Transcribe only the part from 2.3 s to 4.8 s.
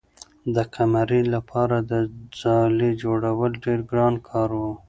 ځالۍ جوړول ډېر ګران کار و.